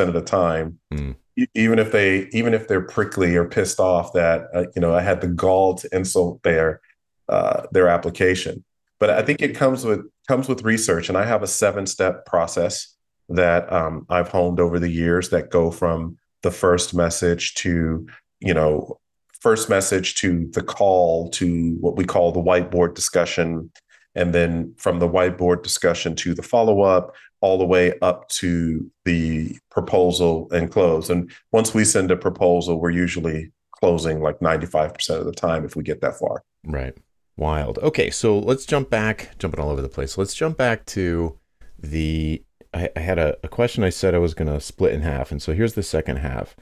[0.00, 0.78] of the time.
[0.92, 1.16] Mm.
[1.54, 5.02] Even if they even if they're prickly or pissed off that uh, you know I
[5.02, 6.80] had the gall to insult their
[7.28, 8.64] uh, their application.
[9.00, 12.26] But I think it comes with comes with research, and I have a seven step
[12.26, 12.94] process
[13.28, 18.06] that um, I've honed over the years that go from the first message to
[18.40, 18.98] you know
[19.40, 23.70] first message to the call to what we call the whiteboard discussion
[24.14, 28.90] and then from the whiteboard discussion to the follow up all the way up to
[29.04, 31.10] the proposal and close.
[31.10, 35.76] And once we send a proposal we're usually closing like 95% of the time if
[35.76, 36.42] we get that far.
[36.64, 36.96] Right
[37.36, 37.78] wild.
[37.78, 40.18] Okay so let's jump back jumping all over the place.
[40.18, 41.38] Let's jump back to
[41.78, 42.42] the
[42.72, 45.30] i, I had a, a question i said i was going to split in half
[45.30, 46.56] and so here's the second half.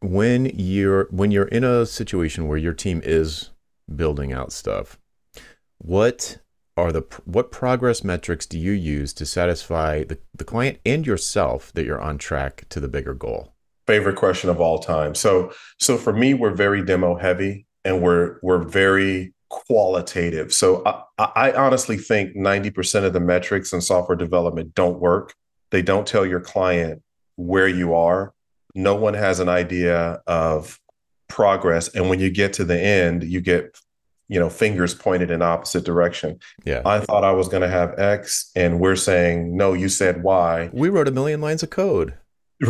[0.00, 3.50] When you're when you're in a situation where your team is
[3.94, 4.98] building out stuff
[5.78, 6.38] what
[6.76, 11.72] are the what progress metrics do you use to satisfy the, the client and yourself
[11.74, 13.52] that you're on track to the bigger goal?
[13.86, 15.14] Favorite question of all time.
[15.14, 20.52] So so for me we're very demo heavy and we're we're very qualitative.
[20.52, 20.82] So
[21.18, 25.34] i, I honestly think 90% of the metrics in software development don't work.
[25.70, 27.02] They don't tell your client
[27.36, 28.34] where you are.
[28.74, 30.80] No one has an idea of
[31.28, 31.88] progress.
[31.88, 33.78] And when you get to the end you get
[34.28, 36.38] you know fingers pointed in opposite direction.
[36.64, 36.82] Yeah.
[36.84, 40.70] I thought i was going to have x and we're saying no you said y.
[40.72, 42.14] We wrote a million lines of code.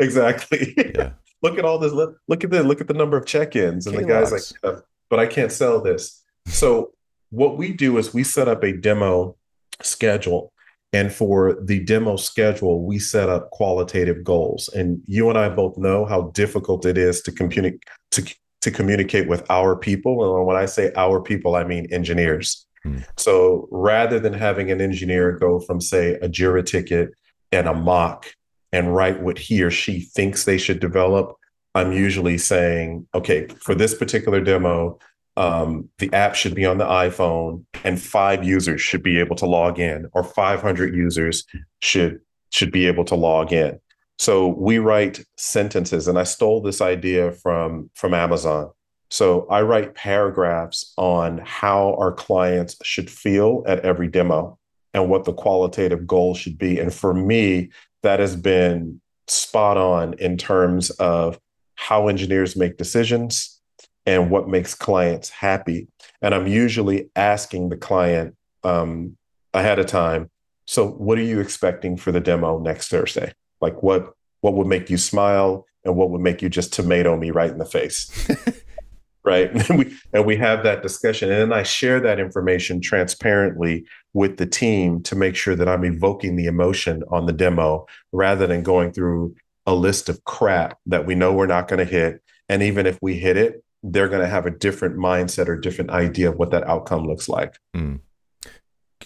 [0.00, 0.74] Exactly.
[0.76, 1.12] Yeah.
[1.42, 1.92] Look at all this.
[1.92, 5.26] Look, at the look at the number of check-ins and the guys like but i
[5.26, 6.92] can't sell this so
[7.30, 9.36] what we do is we set up a demo
[9.82, 10.52] schedule
[10.92, 14.68] and for the demo schedule, we set up qualitative goals.
[14.74, 19.28] And you and I both know how difficult it is to communicate to, to communicate
[19.28, 20.36] with our people.
[20.36, 22.66] And when I say our people, I mean engineers.
[22.82, 22.98] Hmm.
[23.16, 27.10] So rather than having an engineer go from, say, a Jira ticket
[27.52, 28.26] and a mock
[28.72, 31.36] and write what he or she thinks they should develop,
[31.74, 34.98] I'm usually saying, okay, for this particular demo,
[35.36, 39.46] um, the app should be on the iPhone and five users should be able to
[39.46, 41.44] log in or 500 users
[41.80, 43.78] should should be able to log in.
[44.18, 48.70] So we write sentences and I stole this idea from from Amazon.
[49.10, 54.58] So I write paragraphs on how our clients should feel at every demo
[54.94, 56.78] and what the qualitative goal should be.
[56.78, 57.70] And for me,
[58.02, 61.38] that has been spot on in terms of
[61.80, 63.58] how engineers make decisions,
[64.04, 65.88] and what makes clients happy.
[66.20, 69.16] And I'm usually asking the client um,
[69.54, 70.30] ahead of time.
[70.66, 73.32] So, what are you expecting for the demo next Thursday?
[73.62, 74.12] Like, what
[74.42, 77.58] what would make you smile, and what would make you just tomato me right in
[77.58, 78.10] the face?
[79.24, 79.50] right?
[79.70, 84.36] And we and we have that discussion, and then I share that information transparently with
[84.36, 88.62] the team to make sure that I'm evoking the emotion on the demo rather than
[88.62, 89.34] going through
[89.66, 92.22] a list of crap that we know we're not going to hit.
[92.48, 95.90] And even if we hit it, they're going to have a different mindset or different
[95.90, 97.56] idea of what that outcome looks like.
[97.74, 98.00] Mm.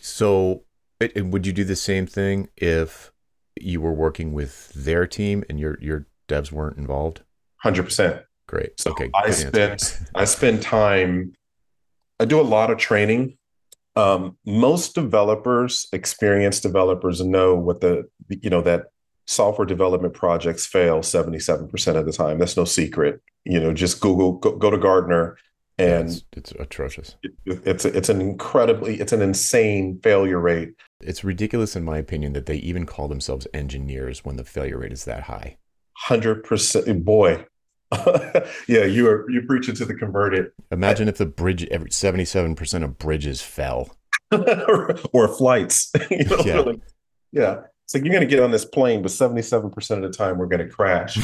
[0.00, 0.64] So,
[1.00, 3.12] it, would you do the same thing if
[3.60, 7.22] you were working with their team and your your devs weren't involved?
[7.58, 8.22] Hundred percent.
[8.46, 8.78] Great.
[8.78, 9.10] So okay.
[9.14, 9.80] I spend
[10.14, 11.32] I spend time.
[12.20, 13.36] I do a lot of training.
[13.96, 18.86] Um, most developers, experienced developers, know what the you know that
[19.26, 22.38] software development projects fail 77% of the time.
[22.38, 23.20] That's no secret.
[23.44, 25.36] You know, just Google, go, go to Gartner
[25.78, 27.16] and it's, it's atrocious.
[27.22, 30.74] It, it's it's an incredibly it's an insane failure rate.
[31.00, 34.92] It's ridiculous in my opinion that they even call themselves engineers when the failure rate
[34.92, 35.58] is that high.
[36.08, 37.46] 100% boy.
[38.68, 40.52] yeah, you are you preaching to the converted.
[40.70, 43.96] Imagine I, if the bridge every 77% of bridges fell.
[44.32, 45.92] or, flights.
[46.10, 46.60] you know, yeah.
[46.60, 46.80] Like,
[47.30, 47.60] yeah.
[47.84, 50.46] It's like you're going to get on this plane, but 77% of the time we're
[50.46, 51.18] going to crash.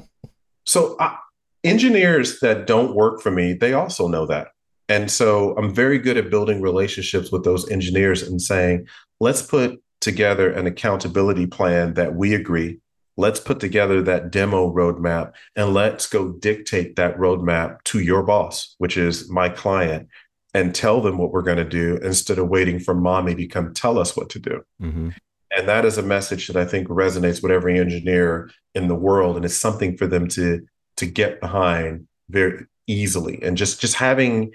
[0.66, 1.16] so, I,
[1.62, 4.48] engineers that don't work for me, they also know that.
[4.88, 8.88] And so I'm very good at building relationships with those engineers and saying,
[9.20, 12.80] let's put together an accountability plan that we agree.
[13.16, 18.74] Let's put together that demo roadmap and let's go dictate that roadmap to your boss,
[18.78, 20.08] which is my client.
[20.52, 23.72] and tell them what we're going to do instead of waiting for mommy to come
[23.72, 24.64] tell us what to do.
[24.82, 25.10] Mm-hmm.
[25.56, 29.36] And that is a message that I think resonates with every engineer in the world.
[29.36, 33.40] And it's something for them to, to get behind very easily.
[33.42, 34.52] And just, just having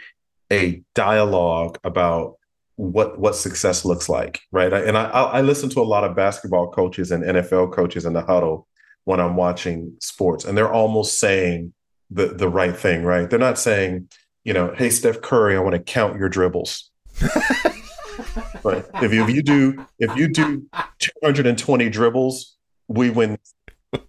[0.52, 2.38] a dialogue about
[2.78, 4.72] what what success looks like, right?
[4.74, 8.22] And I I listen to a lot of basketball coaches and NFL coaches in the
[8.22, 8.68] huddle
[9.06, 11.74] when I'm watching sports, and they're almost saying
[12.10, 13.30] the the right thing, right?
[13.30, 14.10] They're not saying,
[14.43, 16.89] you know, hey Steph Curry, I want to count your dribbles.
[18.66, 18.86] right.
[18.95, 20.66] If you, if you do if you do
[20.99, 22.57] 220 dribbles,
[22.88, 23.38] we win,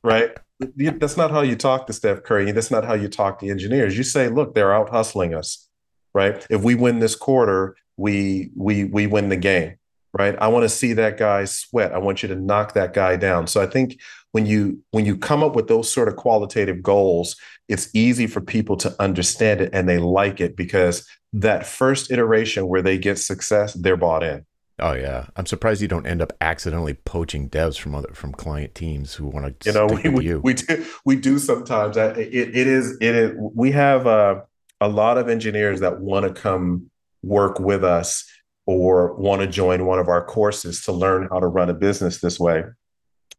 [0.03, 0.37] right?
[0.77, 2.51] That's not how you talk to Steph Curry.
[2.53, 3.97] That's not how you talk to engineers.
[3.97, 5.69] You say, look, they're out hustling us,
[6.15, 6.47] right?
[6.49, 9.77] If we win this quarter, we we we win the game,
[10.13, 10.37] right?
[10.41, 11.93] I want to see that guy sweat.
[11.93, 13.47] I want you to knock that guy down.
[13.47, 14.01] So I think
[14.33, 17.37] when you when you come up with those sort of qualitative goals,
[17.69, 21.07] it's easy for people to understand it and they like it because
[21.41, 24.45] that first iteration where they get success, they're bought in.
[24.79, 28.75] Oh yeah, I'm surprised you don't end up accidentally poaching devs from other from client
[28.75, 29.71] teams who want to.
[29.71, 30.41] You know, we, we, you.
[30.41, 31.97] we do we do sometimes.
[31.97, 34.43] It, it is it is we have uh,
[34.81, 36.91] a lot of engineers that want to come
[37.23, 38.31] work with us
[38.67, 42.21] or want to join one of our courses to learn how to run a business
[42.21, 42.65] this way,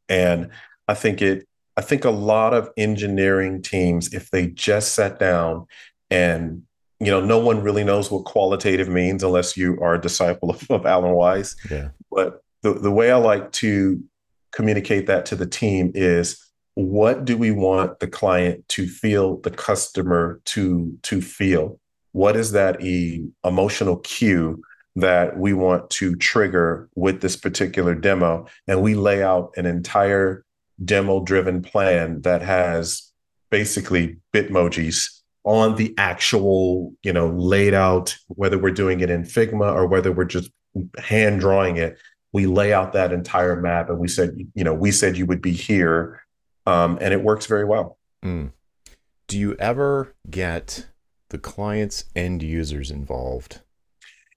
[0.09, 0.49] and
[0.87, 5.67] I think it I think a lot of engineering teams, if they just sat down
[6.09, 6.63] and
[6.99, 10.69] you know, no one really knows what qualitative means unless you are a disciple of,
[10.69, 11.55] of Alan Weiss.
[11.69, 11.89] Yeah.
[12.11, 14.03] But the, the way I like to
[14.51, 16.43] communicate that to the team is
[16.73, 21.79] what do we want the client to feel, the customer to to feel?
[22.11, 24.61] What is that e- emotional cue
[24.95, 28.47] that we want to trigger with this particular demo?
[28.67, 30.45] And we lay out an entire
[30.83, 33.11] demo driven plan that has
[33.49, 35.16] basically bitmojis
[35.47, 40.11] on the actual you know laid out whether we're doing it in figma or whether
[40.11, 40.51] we're just
[40.99, 41.97] hand drawing it
[42.33, 45.41] we lay out that entire map and we said you know we said you would
[45.41, 46.21] be here
[46.67, 47.97] um, and it works very well.
[48.23, 48.51] Mm.
[49.27, 50.87] do you ever get
[51.29, 53.61] the clients end users involved?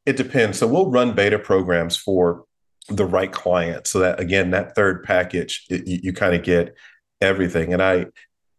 [0.07, 0.59] It depends.
[0.59, 2.45] So we'll run beta programs for
[2.89, 3.87] the right client.
[3.87, 6.77] So that again that third package it, you, you kind of get
[7.21, 7.73] everything.
[7.73, 8.07] And i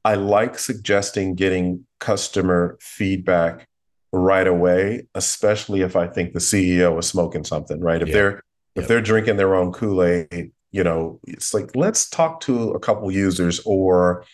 [0.03, 3.67] i like suggesting getting customer feedback
[4.11, 8.01] right away especially if i think the ceo is smoking something right?
[8.01, 8.13] If yeah.
[8.13, 8.41] they're
[8.75, 13.09] if they're drinking their own kool-aid you know it's like let's talk to a couple
[13.09, 14.25] users or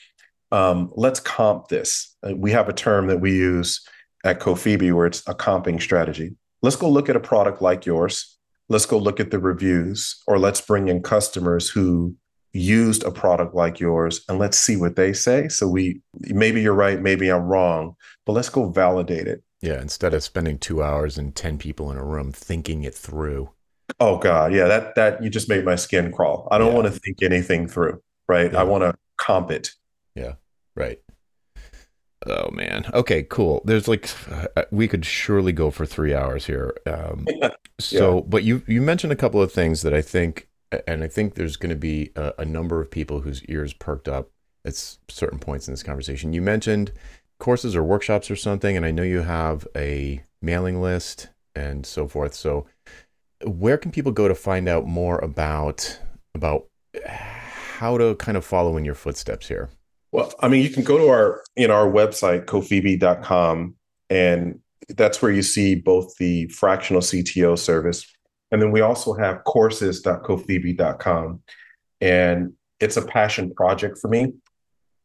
[0.51, 2.15] um, let's comp this.
[2.23, 3.85] Uh, we have a term that we use
[4.23, 6.35] at Cofebe where it's a comping strategy.
[6.61, 8.37] Let's go look at a product like yours.
[8.69, 12.15] Let's go look at the reviews or let's bring in customers who
[12.57, 16.73] used a product like yours and let's see what they say so we maybe you're
[16.73, 17.95] right maybe i'm wrong
[18.25, 21.97] but let's go validate it yeah instead of spending two hours and 10 people in
[21.97, 23.49] a room thinking it through
[23.99, 26.79] oh god yeah that that you just made my skin crawl i don't yeah.
[26.79, 28.59] want to think anything through right yeah.
[28.59, 29.71] i want to comp it
[30.15, 30.33] yeah
[30.75, 30.99] right
[32.25, 32.89] Oh man.
[32.93, 33.61] Okay, cool.
[33.63, 34.09] There's like
[34.57, 36.75] uh, we could surely go for 3 hours here.
[36.85, 37.51] Um, yeah.
[37.79, 40.47] so but you you mentioned a couple of things that I think
[40.85, 44.07] and I think there's going to be a, a, number of people whose ears perked
[44.07, 44.29] up
[44.65, 44.75] at
[45.07, 46.33] certain points in this conversation.
[46.33, 46.91] You mentioned
[47.39, 52.07] courses or workshops or something and I know you have a mailing list and so
[52.07, 52.33] forth.
[52.33, 52.65] So
[53.45, 55.99] where can people go to find out more about
[56.35, 56.65] about
[57.05, 59.69] how to kind of follow in your footsteps here?
[60.11, 63.75] Well, I mean, you can go to our you know our website cofebe.com
[64.09, 64.59] and
[64.89, 68.05] that's where you see both the fractional CTO service
[68.51, 71.41] and then we also have courses.cofebe.com
[72.01, 74.33] and it's a passion project for me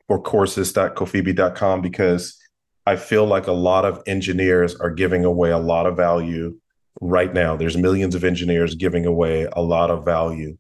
[0.07, 2.39] for courses.cofebe.com because
[2.85, 6.59] I feel like a lot of engineers are giving away a lot of value
[7.01, 7.57] right now.
[7.57, 10.59] There's millions of engineers giving away a lot of value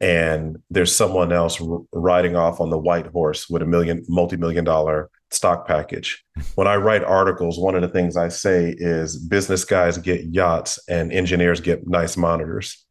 [0.00, 1.60] and there's someone else
[1.92, 6.24] riding off on the white horse with a million multi-million dollar stock package
[6.54, 10.78] when i write articles one of the things i say is business guys get yachts
[10.88, 12.84] and engineers get nice monitors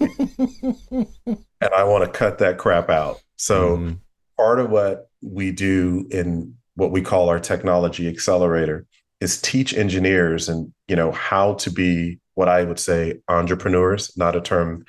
[0.00, 3.98] and i want to cut that crap out so mm.
[4.36, 8.86] part of what we do in what we call our technology accelerator
[9.20, 14.36] is teach engineers and you know how to be what i would say entrepreneurs not
[14.36, 14.84] a term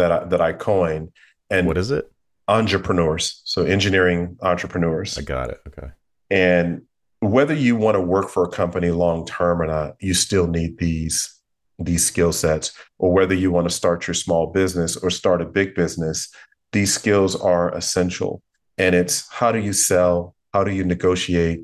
[0.00, 1.12] that I, that I coined.
[1.50, 2.10] And what is it?
[2.48, 3.42] Entrepreneurs.
[3.44, 5.18] So engineering entrepreneurs.
[5.18, 5.60] I got it.
[5.68, 5.88] Okay.
[6.30, 6.82] And
[7.20, 10.78] whether you want to work for a company long term or not, you still need
[10.78, 11.36] these
[11.78, 12.72] these skill sets.
[12.98, 16.28] Or whether you want to start your small business or start a big business,
[16.72, 18.42] these skills are essential.
[18.78, 20.34] And it's how do you sell?
[20.52, 21.62] How do you negotiate?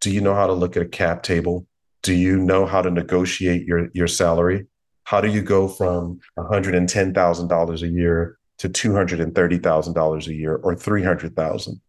[0.00, 1.66] Do you know how to look at a cap table?
[2.02, 4.66] Do you know how to negotiate your, your salary?
[5.04, 11.80] How do you go from $110,000 a year to $230,000 a year or 300,000?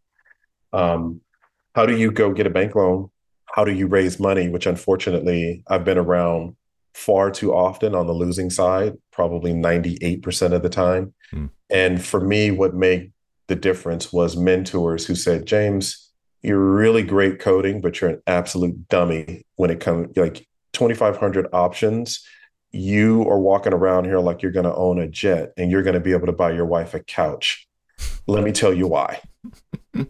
[0.74, 1.22] Um,
[1.80, 3.10] how do you go get a bank loan?
[3.46, 4.50] How do you raise money?
[4.50, 6.58] Which unfortunately, I've been around
[6.94, 11.14] far too often on the losing side, probably 98% of the time.
[11.32, 11.46] Hmm.
[11.70, 13.14] And for me, what made
[13.48, 16.12] the difference was mentors who said, James,
[16.42, 22.28] you're really great coding, but you're an absolute dummy when it comes like 2,500 options.
[22.72, 25.94] You are walking around here like you're going to own a jet and you're going
[25.94, 27.70] to be able to buy your wife a couch.
[28.28, 29.22] Let me tell you why.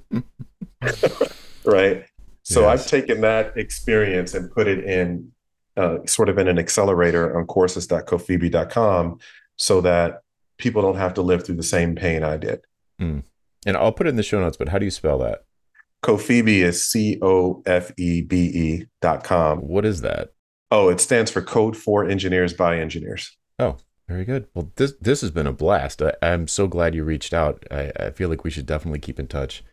[1.66, 2.06] right.
[2.44, 2.70] So yes.
[2.70, 5.32] I've taken that experience and put it in
[5.78, 9.20] uh, sort of in an accelerator on courses.cofebe.com
[9.56, 10.22] so that
[10.58, 12.62] people don't have to live through the same pain I did.
[13.00, 13.24] Mm.
[13.66, 15.44] And I'll put it in the show notes, but how do you spell that?
[16.02, 19.60] Cofebe is C O F E B E dot com.
[19.60, 20.30] What is that?
[20.72, 23.36] Oh, it stands for Code for Engineers by Engineers.
[23.58, 24.48] Oh, very good.
[24.54, 26.02] Well, this this has been a blast.
[26.02, 27.64] I, am so glad you reached out.
[27.70, 29.64] I, I, feel like we should definitely keep in touch.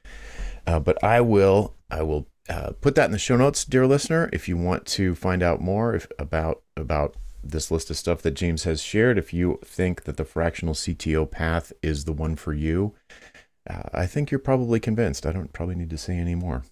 [0.67, 4.29] Uh, but I will I will uh, put that in the show notes, dear listener.
[4.33, 8.33] If you want to find out more if, about about this list of stuff that
[8.33, 12.53] James has shared, if you think that the fractional CTO path is the one for
[12.53, 12.95] you,
[13.69, 15.27] uh, I think you're probably convinced.
[15.27, 16.65] I don't probably need to say any more.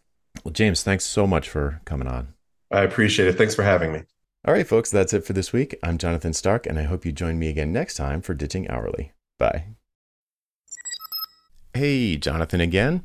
[0.45, 2.35] Well, James, thanks so much for coming on.
[2.71, 3.39] I appreciate it.
[3.39, 4.03] Thanks for having me.
[4.47, 5.77] All right, folks, that's it for this week.
[5.83, 9.13] I'm Jonathan Stark, and I hope you join me again next time for Ditching Hourly.
[9.39, 9.69] Bye.
[11.73, 13.05] Hey, Jonathan again.